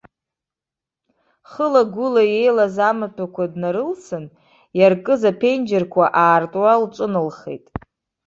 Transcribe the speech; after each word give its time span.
Хыла-гәыла 1.51 2.23
еилаз 2.39 2.75
амаҭәақәа 2.89 3.51
днарылсын, 3.51 4.25
иаркыз 4.79 5.21
аԥенџьырқәа 5.29 6.05
аартуа 6.23 6.81
лҿыналхеит. 6.81 7.65